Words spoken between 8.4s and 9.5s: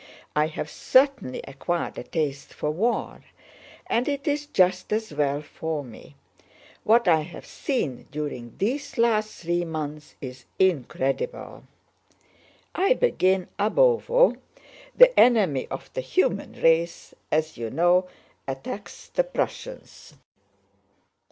these last